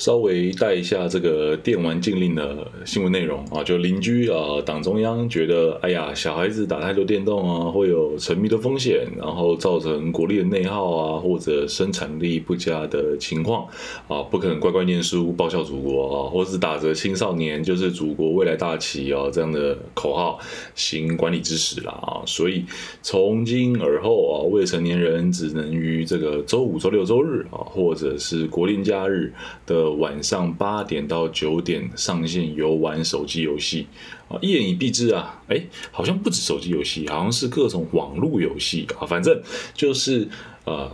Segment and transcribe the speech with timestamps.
[0.00, 13.66] 稍微带一下这个电玩禁令的新闻内容啊，就邻居啊，党中央觉得，哎呀，小孩子打太多电动啊，会有沉迷的风险，然后造成国力的内耗啊，或者生产力不佳的情况
[14.08, 20.38] 啊，不可能乖乖念书报效祖国啊，或是打着青少年就是祖国未来大旗啊这样的口号
[20.74, 22.64] 行管理之实啦啊，所以
[23.02, 29.30] 从今而后啊，未成年人只能于这个周五、周六、周日啊，或者是国定假日
[29.66, 29.89] 的。
[29.94, 33.86] 晚上八点到九点上线游玩手机游戏
[34.28, 39.40] 啊，一言以蔽之啊，哎，好像不止手机游戏，好像是各种网络游戏啊，反正
[39.74, 40.28] 就是
[40.64, 40.90] 呃，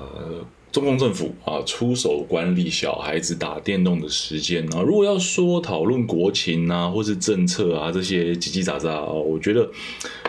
[0.72, 4.82] 中共政府啊出手管理小孩子打电动的时间啊。
[4.82, 9.70] 如果要说讨论国情啊，或是政策啊这些叽叽喳喳啊，我觉得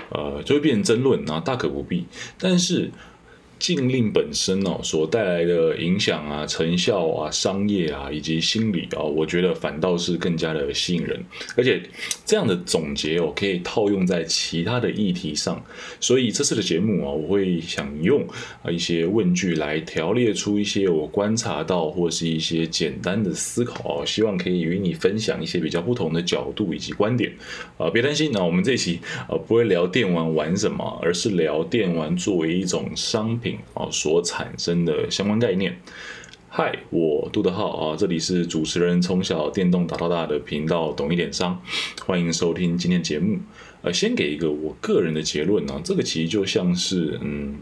[0.10, 2.06] 呃就会变成争论啊，大可不必。
[2.40, 2.92] 但是。
[3.60, 11.20] 禁令本身哦所带来的影响啊、成效啊、商业啊以及心理啊，我觉得反倒是更加的吸引人。
[11.56, 11.82] 而且
[12.26, 15.64] 这样的总结哦，可以套用在其他的议题上。
[16.00, 18.26] 所以这次的节目啊，我会想用
[18.62, 27.32] 啊一些问句来条列出一些我观察到或是一些简单的思考，希望可以与你分享一些比较不同的角度以及观点。
[27.78, 33.47] 啊，别担心啊，我们这期啊不会聊电玩玩什么，而是聊电玩作为一种商品。
[33.74, 35.80] 啊，所产生的相关概念。
[36.50, 41.62] 嗨，我杜德浩啊，这里是主持人从小电动打到大的频道，懂一点商，
[42.06, 43.38] 欢迎收听今天节目。
[43.84, 47.56] 呃，先给一个我个人的结论啊，这个其实就像是嗯。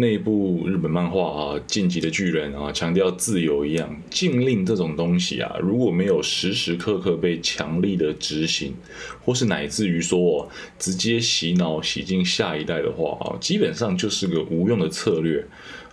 [0.00, 8.74] 那部日本漫画啊，《晋级的巨人》啊，强调自由一样，禁令这种东西啊，如果没有时时刻刻被强力的执行，
[9.22, 10.48] 或是乃至于说
[10.78, 15.46] 直接洗脑洗进下一代的话啊，基本上就是个无用的策略。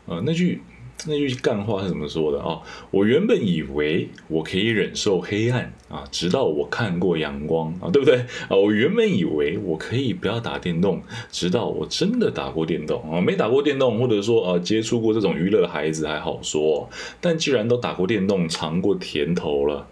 [0.06, 0.62] 呃，那句。
[1.06, 2.60] 那句干话是怎么说的啊？
[2.90, 8.18] 我原本以为我可以忍受黑暗啊，直到我看过阳光啊，对不对
[8.50, 8.56] 啊？
[8.56, 13.22] 我原本以为我可以不要打电动，直到我真的打过电动啊。
[13.22, 16.90] 没打过电动，或者说啊接触过这种娱乐的孩子还好说，
[17.22, 19.88] 但既然都打过电动，尝过甜头了。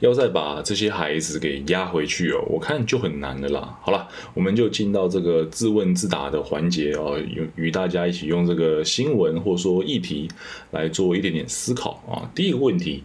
[0.00, 3.78] 要再把这些孩子给压回去哦，我看就很难的啦。
[3.82, 10.28] 好了，我们就进到这个自问自答的环节哦，与与大家一起用这个新闻或者说议题
[10.70, 12.30] 来做一点点思考啊。
[12.34, 13.02] 第一个问题。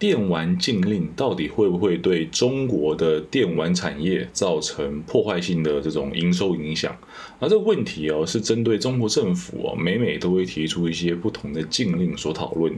[0.00, 6.96] 电玩禁令到底会不会对中国的电玩产业造成破坏性的这种营收影响？
[7.38, 12.72] 而这个问题哦，是针对中国政府哦，每每都会提出一些不同的禁令所讨论，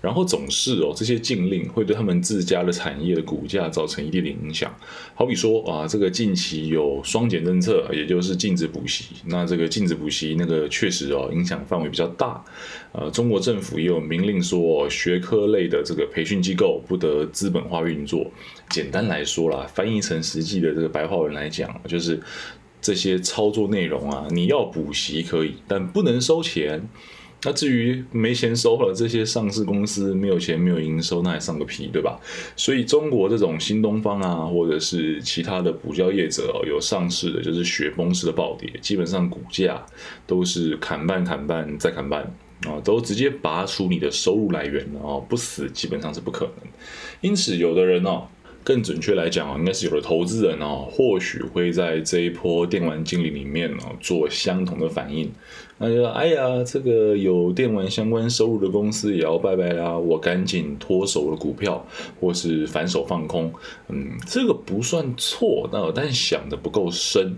[0.00, 4.74] 然后总是哦，这些禁令会对他们自家的产业的股价造成一定的影响。
[5.14, 12.44] 好比说啊，这个近期有双减政策，也就是禁止补习，那这个禁止补习那个确实哦，影响范围比较大。
[12.92, 18.30] 呃，中国政府也有明令说，学科类的这个培训机构不得资本化运作。
[18.68, 22.20] 简单来说啦，翻译成实际的这个白话文来讲，就是
[22.82, 26.86] 这些操作内容啊，你要补习可以，但不能收钱。
[27.44, 32.20] 那至于没钱收了，这些上市公司没有钱没有营收，那还上个屁，对吧？
[32.54, 39.84] 所以中国这种新东方啊，或者是其他的补教业者哦有上市的，就是雪崩式的暴跌，基本上股价
[40.26, 42.22] 都是砍半砍半再砍半。
[42.64, 46.54] 啊，都直接拔除你的收入来源了哦，不死基本上是不可能。
[47.20, 48.28] 因此，有的人哦，
[48.64, 55.30] 更准确来讲啊，应该是有的投资人哦，或许会在这一波电玩经理里面哦，做相同的反应。
[55.78, 61.84] 那就说，哎呀，这个有电玩相关收入的公司也要拜拜啦，我赶紧脱手了股票，
[62.20, 63.52] 或是反手放空。
[63.88, 67.36] 嗯，这个不算错，那但想的不够深。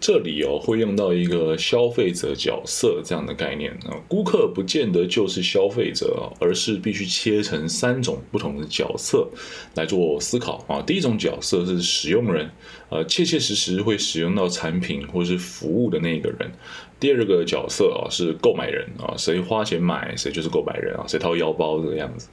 [0.00, 9.28] 这里哦会用到一个消费者角色这样的概念啊，顾客不见得就是消费者，而是必须切成三种不同的角色
[9.74, 10.80] 来做思考啊。
[10.80, 12.50] 第一种角色是使用人，
[12.88, 16.50] 呃，切切实实会使用到产品或是服务的那个人。
[16.98, 22.28] 第二个角色啊是购买人啊，谁花钱买谁就是购买人啊，谁掏腰包这个样子。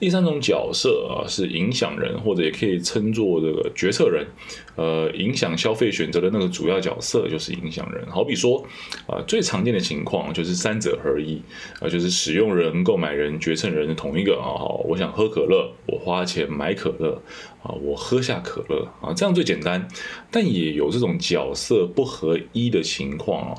[0.00, 4.26] 第三种角色啊是影响人，或者也可以称作这个决策人，
[4.74, 8.06] 呃，影响消费选择的那个主要角色就是影响人。
[8.06, 8.66] 好比说
[9.06, 11.42] 啊，最常见的情况就是三者合一
[11.80, 14.64] 啊，就是使用人、购买人、决策人的同一个啊。
[14.88, 17.20] 我想喝可乐，我花钱买可乐
[17.62, 19.86] 啊，我喝下可乐啊，这样最简单。
[20.30, 23.54] 但也有这种角色不合一的情况啊。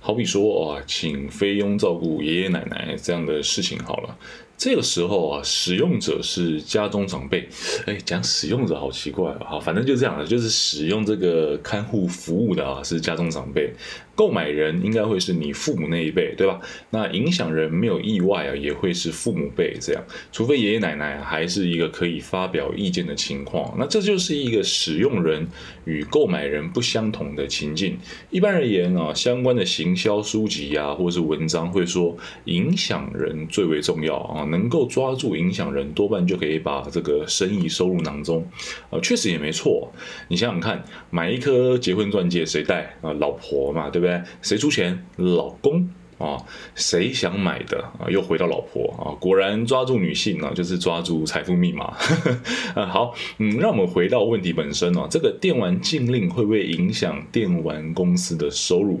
[0.00, 4.16] 好比说啊，请菲佣照顾爷爷奶奶这样的事情好了。
[4.62, 7.48] 这个时候啊，使用者是家中长辈。
[7.84, 9.58] 哎，讲使用者好奇怪啊。
[9.58, 13.72] 反正就这样了，就是使用这个看护服务的啊是家中长辈。
[14.14, 16.60] 购买人应该会是你父母那一辈，对吧？
[16.90, 25.48] 那影响人没有意外啊，也会是父母辈这样，除非爷爷奶奶还是一个可以发表意见的情况，那这就是一个使用人
[25.86, 27.98] 与购买人不相同的情境。
[28.30, 38.46] 一般而言啊，相关的行销书籍啊，或是文章会说，影响人最为重要啊，能够抓住影响人，多半就可以把这个生意收入囊中。
[38.90, 39.90] 呃，确实也没错。
[40.28, 43.12] 你想想看，买一颗结婚钻戒谁戴啊？
[43.14, 44.22] 老婆嘛，对不对？
[44.42, 45.04] 谁出钱？
[45.16, 45.88] 老公
[46.18, 46.36] 啊？
[46.74, 48.06] 谁想买的啊？
[48.08, 49.10] 又回到老婆啊？
[49.18, 51.96] 果然抓住女性啊，就是抓住财富密码。
[52.76, 59.00] 啊，好，嗯，让我们回到问题本身哦，这个电玩禁令会不会影响电玩公司的收入？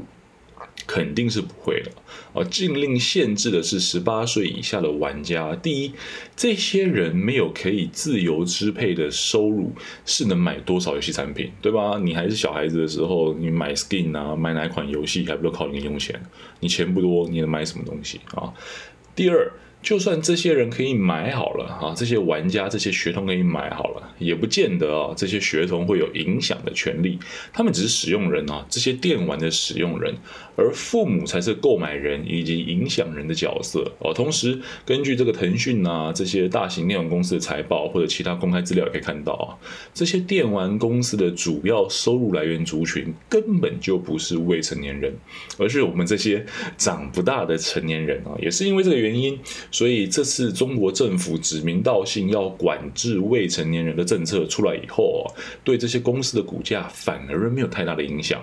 [0.86, 1.90] 肯定是不会的
[2.32, 2.44] 啊！
[2.44, 5.54] 禁令限制的是十八岁以下的玩家。
[5.56, 5.92] 第一，
[6.36, 9.72] 这些人没有可以自由支配的收入，
[10.04, 11.98] 是能买多少游戏产品，对吧？
[12.02, 16.20] 你还是小孩子的时候，你买 skin 啊，买哪款游戏还不都靠零用钱？
[16.60, 18.52] 你钱不多，你能买什么东西啊？
[19.14, 19.52] 第二。
[19.82, 27.18] 就算这些人可以买好了啊，这些玩家、这些学童可以买好了，也不见得啊，这些学童会有影响的权利。
[27.52, 30.14] 他们只是使用人啊，这些电玩的使用人，
[30.54, 34.14] 而父母才是购买人以及影响人的角色哦。
[34.14, 34.56] 同时，
[34.86, 39.58] 根据这个腾讯啊这些大型电玩公司的财报或者其他公开资料也可以看到啊，
[39.92, 45.12] 这些电玩公司的主要收入来源族群根本就不是未成年人，
[45.58, 46.46] 而是我们这些
[46.78, 48.38] 长不大的成年人啊。
[48.40, 49.36] 也是因为这个原因。
[49.72, 55.26] 所以这次中国政府指名道姓要管制未成年人的政策出来以后啊，
[55.64, 58.40] 对这些公司的股价反而没有太大的影响。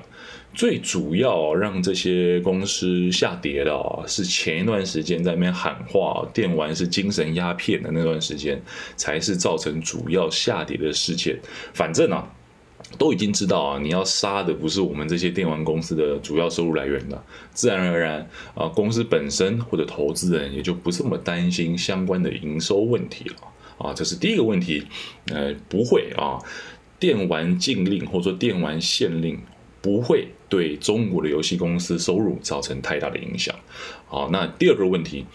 [0.55, 3.71] 最主要让这些公司下跌的，
[4.07, 8.59] 是前一段时间在那边喊话电玩是精神鸦片的那段时间，
[8.97, 11.39] 才是造成主要下跌的事件。
[11.73, 12.27] 反正啊。
[12.97, 17.23] 都已经知道啊，你要杀的不是我们这些电玩公司的主要收入来源了，
[17.53, 23.35] 自然而然啊，公司本身或者投资人也就不这么担心相关的营收问题了
[23.77, 24.85] 啊，这是第一个问题，
[25.27, 26.39] 呃，不会啊，
[26.99, 29.39] 电玩禁令或者说电玩限令
[29.81, 33.55] 不会对中国的游戏公司收入造成太大的影响。
[34.07, 35.25] 好，那第二个问题，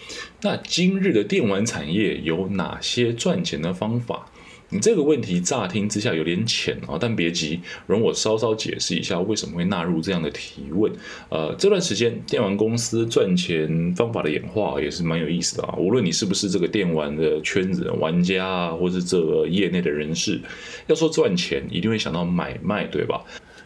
[0.42, 4.26] 那今日的电玩产业有哪些赚钱的方法？
[4.70, 10.92] 你这个问题乍听之下有点浅啊，但别急，容我稍稍解释一下为什么会纳入这样的提问。
[11.28, 15.74] 呃，这段时间电玩公司赚钱方法的演化也是蛮有意思的啊。
[15.78, 20.40] 无论你是不是这个电玩的圈子玩家啊，或是这个业内的人士，
[20.86, 23.22] 要说赚钱，一定会想到买卖，对吧？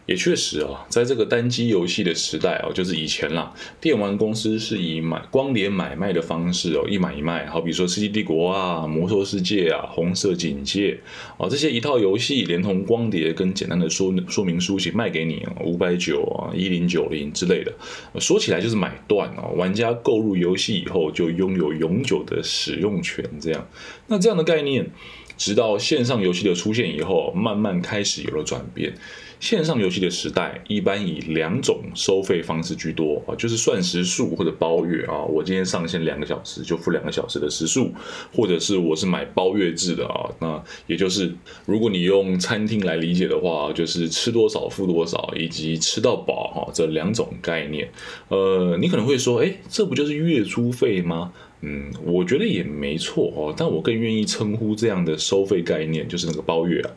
[0.09, 7.45] 也确实啊，在这个单机游戏的时代啊，就是以前啦，电玩公司是以买光碟买卖的方式哦，一买一卖。
[7.45, 10.99] 好比说《世纪帝国》啊，《魔兽世界》啊，《红色警戒》
[11.45, 17.71] 啊，这些一套游戏连同光碟跟简单的说说明书一起卖给你，五百九啊，一零九零之类的。
[18.19, 23.69] 说起来就是买断哦，玩家购入游戏以后就拥有永久的使用权，这样。
[24.07, 24.91] 那这样的概念，
[25.37, 28.95] 直到线上游戏的出现以后，慢慢开始有了转变。
[29.41, 35.23] 线上游戏的时代，一般以两种收费方式居多啊，就是算时数或者包月啊。
[35.23, 37.93] 我今天上线两个小时就付两个小时的时数，
[38.35, 40.29] 或者是我是买包月制的啊。
[40.41, 41.33] 那也就是
[41.67, 47.89] 如果你用餐厅来理解的话，就是吃多少付多少，以及吃到饱哈这两种概念。
[48.29, 51.33] 呃，你可能会说，哎，这不就是月租费吗？
[51.61, 56.91] 嗯，我觉得也没错哦，但我更愿意称呼这样的收费概念就是那个包月啊。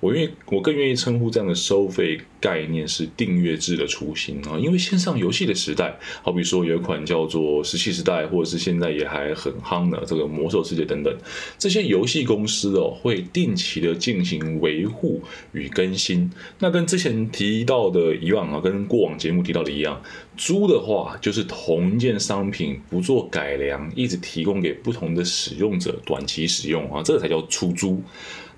[0.00, 4.56] 我愿意，我更愿意称呼这样的收费概念是订阅制的雏形啊。
[4.58, 11.16] 因为线上游戏的时代，好比说有一款叫做《石器时代》，或者是现在也还很夯的这个《魔兽世界》等等，
[11.58, 15.20] 这些游戏公司哦会定期的进行维护
[15.52, 16.30] 与更新。
[16.60, 20.00] 那跟之前提到的以往啊，跟过往节目提到的一样。
[20.36, 28.00] 租的话就是同一件商品不做改良，一直提供给不同的使用者短期使用啊，这才叫出租。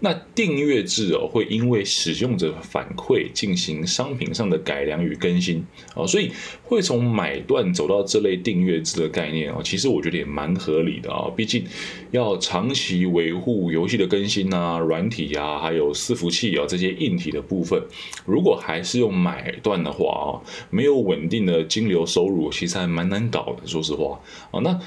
[0.02, 5.62] 那订阅制哦，会因为使用者反馈进行商品上的改良与更新
[5.94, 11.64] 啊，所以会从买断走到这类订阅制的概念啊，其实我觉得也蛮合理的啊，毕竟
[12.12, 17.82] 要长期维护游戏的更新啊、软体啊，还有伺服器啊这些硬体的部分，
[18.24, 20.40] 如果还是用买断的话啊，
[20.70, 24.18] 没有稳定的金流收入，其实还蛮难搞的，说实话
[24.50, 24.80] 啊，那。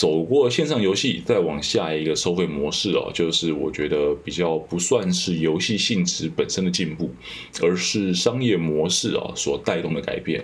[0.00, 7.10] 走过线上游戏，再往下一个收费模式哦，就是我觉得比较不算是游戏性质本身的进步，
[7.60, 10.42] 而是商业模式啊所带动的改变。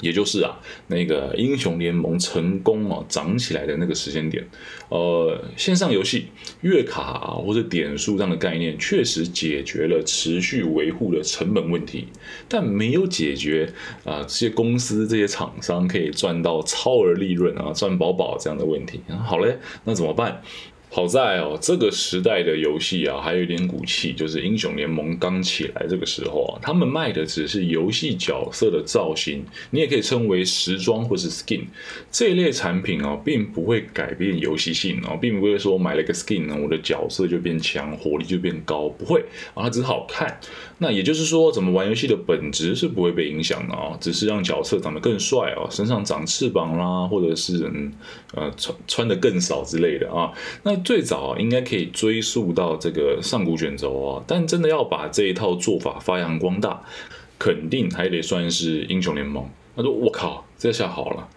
[0.00, 4.46] 也就是啊，那个英雄联盟成功哦涨起来的那个时间点，
[4.90, 6.26] 呃，线上游戏
[6.60, 12.08] 月卡或者点数这样的概念，确实解决了持续维护的成本问题，
[12.48, 13.72] 但没有解决
[14.04, 19.00] 啊这些公司这些厂商可以赚到超额利润啊赚饱饱这样的问题。
[19.24, 20.42] 好嘞，那怎么办？
[20.96, 31.64] 好在哦，这个时代的游戏啊，还有一点骨气，就是英雄联盟刚起来这个时候啊，他们卖的只是游戏角色的造型，你也可以称为时装或是 skin
[32.10, 39.22] 这一类产品哦，并不会改变游戏性哦，并不会说买了个 skin 呢，我的角色就变强，火力就变高，不会
[39.52, 40.40] 啊，它只是好看。
[40.78, 47.92] 那也就是说，怎么玩游戏的本质是不会被影响的啊，只是让角色长得更帅哦，身上长翅膀啦，或者是嗯
[48.34, 50.85] 呃穿穿的更少之类的啊，那。
[50.86, 56.80] 最早应该可以追溯到这个上古卷轴啊，但真的要把这一套做法发扬光大，
[57.40, 59.44] 肯定还得算是英雄联盟。
[59.74, 61.28] 他说：“我靠，这下好了。”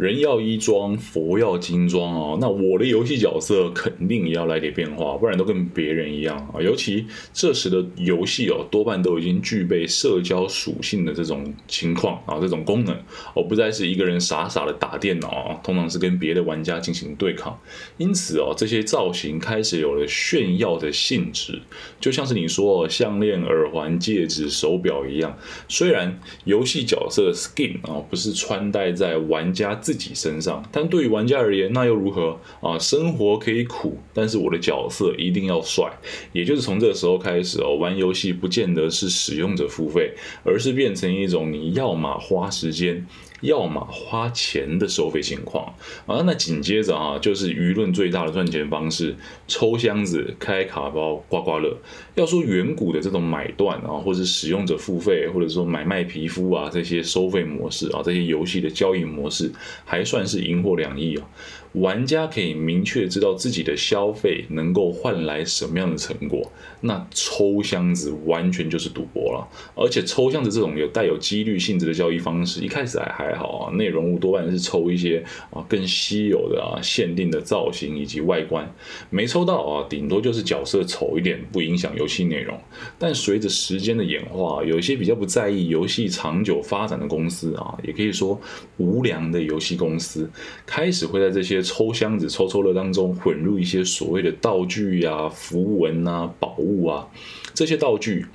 [0.00, 2.38] 人要衣装，佛要金装哦。
[2.40, 6.56] 那我的游戏角色肯定也要来点变化，不然都跟别人一样啊。
[6.58, 7.04] 尤其
[7.34, 12.96] 这时的游戏哦，多半都已经具备社交属性的这种情况啊，这种功能
[13.34, 17.60] 哦，不再是一个人傻傻的打电脑啊，通常是跟别的玩家进行对抗。
[17.98, 21.60] 因此哦，这些造型开始有了炫耀的性质，
[22.00, 25.36] 就像是你说项链、耳环、戒指、手表一样。
[25.68, 32.78] 虽然游戏角色的 skin 啊，不是穿戴在玩家自自己身上，但对于玩家而言，那又如何啊？
[32.78, 35.90] 生活可以苦，但是我的角色一定要帅。
[36.32, 40.12] 也就是从这个时候开始哦，玩游戏不见得是使用者付费，
[40.44, 43.04] 而是变成一种你要么花时间。
[43.40, 45.74] 要么花钱的收费情况
[46.06, 49.14] 啊，那紧接着啊，就是舆论最大的赚钱方式——
[49.48, 51.76] 抽箱子、开卡包、刮刮乐。
[52.14, 59.50] 要说远古的这种买断啊，或者使用者付费，或者说买卖皮肤啊这些收费模式啊，这些游戏的交易模式，
[59.84, 61.26] 还算是赢货两亿啊。
[61.74, 66.50] 玩家可以明确知道自己的消费能够换来什么样的成果，
[66.80, 69.48] 那抽箱子完全就是赌博了。
[69.76, 78.68] 而且抽箱子这种有带有几率性质的交易方式，一开始还还好啊，内容物多半是抽一些啊更稀有的啊限定的造型以及外观，
[79.08, 82.58] 没抽到啊，顶多就是角色丑一点，不影响游戏内容。
[82.98, 88.40] 但随着时间的演化，有一些比较不在意游戏长久发展的公司啊，也可以说
[88.78, 90.28] 无良的游戏公司，
[90.66, 91.59] 开始会在这些。
[91.62, 97.08] 抽箱子、抽抽乐当中混入一些所谓的道具呀、符文啊、宝物啊，
[97.54, 98.26] 这些道具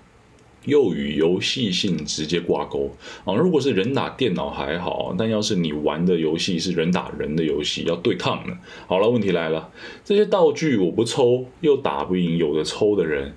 [0.65, 2.89] 又与游戏性直接挂钩
[3.23, 3.35] 啊。
[3.35, 8.57] 如果是人打电脑还好，但要是你玩的游戏是人打人的游戏，要对抗呢？
[8.87, 9.69] 好了，问题来了，
[10.03, 13.33] 这些道具我不抽又打不赢有的抽的人。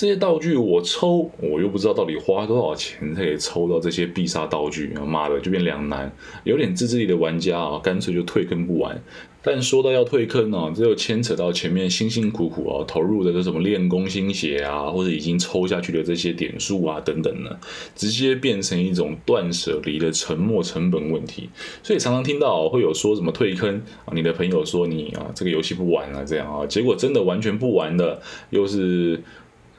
[0.00, 6.10] 这些道具我抽，我又不知道到底花多少钱才可以抽到这些必杀道具，妈的就变两难。
[6.44, 8.98] 有点自制力的玩家啊，干脆就退坑不玩。
[9.42, 17.50] 但说到要退坑呢，这又牵扯到前面辛辛苦苦啊投入的这什么练功心血啊，或者已经抽下去的这些点数啊等等呢，
[17.94, 21.50] 直接变成一种断舍离的沉没成本问题。
[21.82, 23.76] 所以常常听到会有说什么退坑
[24.06, 29.22] 啊，你的朋友说你啊这个游戏不玩了这样啊，结果真的完全不玩的又是。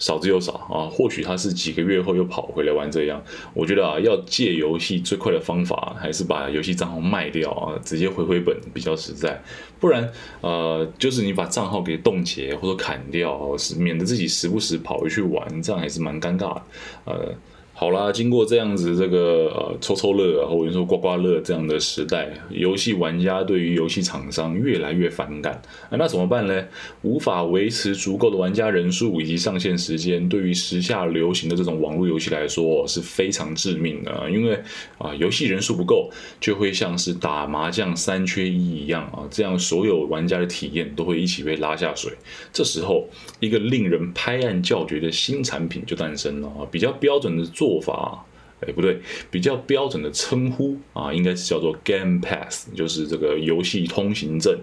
[0.01, 3.24] 少之又少啊，或许他是几个月后又跑回来玩这样。
[3.53, 9.41] 我觉得啊，要借游戏最快的方法还是把游戏账号卖掉啊，直接回回本比较实在。
[9.79, 16.62] 不然，呃，就是你把账号给冻结或者砍掉，是免得自己时不时跑回去玩，这样还是蛮尴尬的，
[17.05, 17.36] 呃。
[17.81, 25.59] 好啦，经过这样子这个呃抽抽乐或者说刮刮乐这样的时代，游戏玩家对于游戏厂商越来越反感
[25.89, 25.97] 啊。
[25.97, 26.63] 那怎么办呢？
[27.01, 34.29] 无法维持足够的玩家人数以及上线时间，对于时下流行的这种网络游戏来说是非常致命的啊。
[34.29, 34.59] 因为
[35.00, 42.13] 啊，游戏人数不够，就会像是打麻将三缺一一样啊，这样所有玩家的体验都会一起被拉下水。
[42.53, 43.07] 这时候，
[43.39, 47.70] 一个令人拍案叫绝的新产品就诞生了啊，比较标准的做。
[47.71, 48.25] 做法，
[48.59, 48.99] 哎，不对，
[49.29, 54.59] 比较标准的称呼啊，应该是叫做 Game Pass，就是这个游戏通行证。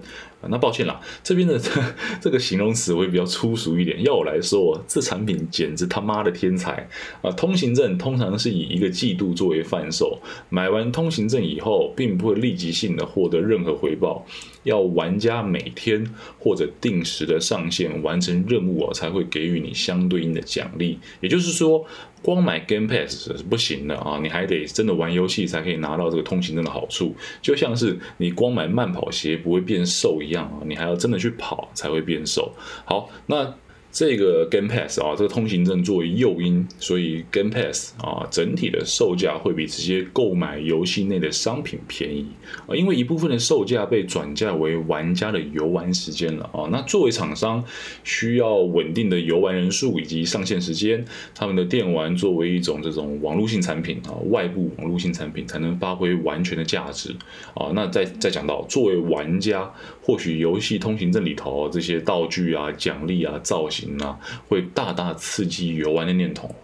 [0.47, 1.61] 那抱歉啦，这边的
[2.23, 4.01] 这个形容词会比较粗俗一点。
[4.05, 6.89] 要我来说，这产品简直他妈的天才
[7.23, 7.31] 啊！
[7.33, 14.25] 通行证通常是以一个季度作为贩售，买完通行证以后，并不会立即性的获得任何回报，
[14.63, 21.01] 要玩家每天或者定时的上线完成任务啊，才会给予你相对应的奖励。
[21.21, 21.85] 也就是说，
[22.23, 27.17] 光买 Game Pass 是不行的啊，你还得真的玩游戏才可以拿到这个通行证的好处。
[27.43, 30.28] 就像是你光买慢跑鞋不会变瘦一。
[30.29, 32.53] 一样啊，你还要真的去跑才会变瘦。
[32.85, 33.55] 好，那
[33.91, 42.27] 这个 Game Pass 啊，这个通行证作为诱因，所以 Game Pass 啊，整体的售价会比直接购买游戏内的商品便宜
[42.67, 46.69] 啊，因为一部分的售价被转嫁为玩家的游玩时间了啊。
[46.71, 47.65] 那作为厂商，
[48.05, 51.03] 需要稳定的游玩人数以及上线时间，
[51.35, 57.17] 他们的电玩作为一种这种网络性产品啊，外部网络性产品才能发挥完全的价值
[57.55, 57.73] 啊。
[57.75, 63.78] 那再再讲到作为玩家，或许游戏通行证里头这些道具啊、奖励啊、造型。
[64.03, 64.19] 啊，
[64.49, 66.55] 会大大刺激游玩的念头。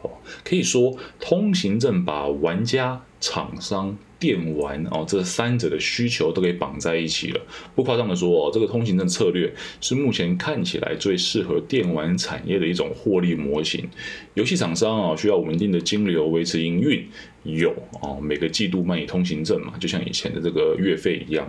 [0.43, 7.41] 可以说，通行证把玩家、厂商、电玩哦这三者的需求都给绑在一起了。
[7.75, 9.53] 不夸张的说哦，这个通行证策略
[9.83, 13.87] 是目前看起来最适合电玩产业的一种获利模型。
[14.33, 17.07] 游戏厂商啊，需要稳定的金流维持营运。
[17.43, 21.47] 有啊，每个季度卖你通行证嘛，就像以前的这个月费一样。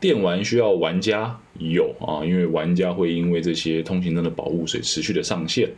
[0.00, 5.70] 电玩需要玩家有啊，因为玩家会因为这些通行证的宝物，所以持续的上线。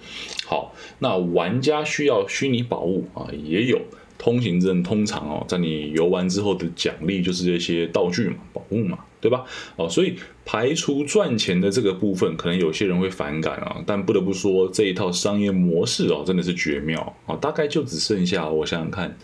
[0.46, 3.78] 好，那玩家需要虚拟宝物啊，也有
[4.18, 4.82] 通行证。
[4.82, 9.44] 通常哦，在你游玩之后的奖励就是这些道具嘛、宝物嘛，对吧？
[9.76, 13.82] 哦，所以排除赚钱的这个部分，可能有些人会反感啊。
[13.86, 17.36] 但不得不说，这一套商业模式哦，真的是绝妙啊。
[17.36, 19.16] 大概就只剩下我想想看。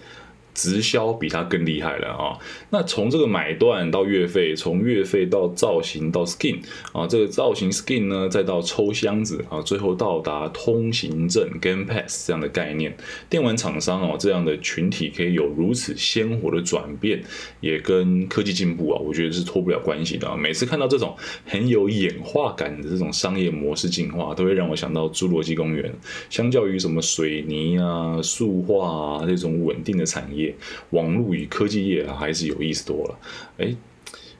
[0.54, 2.38] 直销比它更厉害了啊！
[2.70, 6.58] 那从这个买断到月费，从月费到造型到 skin
[6.92, 12.96] 啊，这个造型 skin 呢，再到抽箱子啊，最后到达通行证 game pass 这样的概念，
[13.28, 17.22] 电玩厂商哦这样的群体可以有如此鲜活的转变，
[17.60, 20.36] 也跟科技进步啊，我觉得是脱不了关系的啊。
[20.36, 25.92] 每次看到这种很有演化感的这种商业模式进化，都会让我想到侏罗纪公园。
[26.30, 30.43] 相较于什么水泥啊、塑化啊这种稳定的产业。
[30.90, 33.18] 网络与科技业啊，还是有意思多了。
[33.58, 33.74] 哎，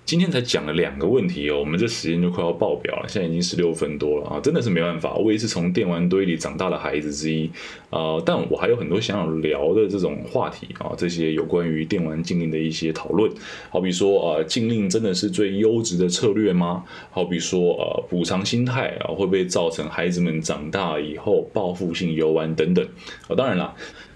[0.04, 5.14] 今天才讲了两个问题哦，我们这时间就快要爆表了，现在已经十六分多了啊，真的是没办法。
[5.14, 7.50] 我也是从电玩堆里长大的孩子之一
[7.88, 13.32] 啊，但我还有很多想要聊的这种话题啊，这些有关于电玩禁令的一些讨论，
[13.70, 16.84] 好比说啊，禁令真的是最优质的策略吗？
[17.10, 22.86] 好比说呃，补偿心态啊，会不会造成孩子们长大以后报复性游玩等等
[23.26, 23.34] 啊？
[23.34, 23.74] 当然了。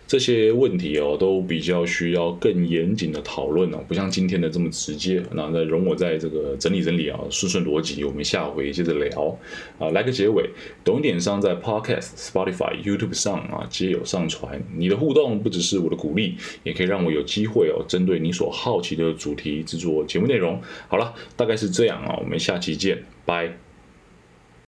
[0.09, 5.23] 这些问题哦，都比较需要更严谨的讨论哦，不像今天的这么直接。
[5.35, 9.39] 那那容我在这个整理整理啊，顺顺逻辑，我们下回接着聊
[9.79, 9.91] 啊。
[9.91, 10.49] 来个结尾，
[10.83, 14.59] 懂点商在 Podcast、Spotify、YouTube 上啊皆有上传。
[14.75, 20.59] 你的互动不只是我的鼓励，也可以让我有机会哦，针对你所好奇的主题制作节目内容。
[20.89, 23.68] 好了，大概是这样啊，我们下期见，拜。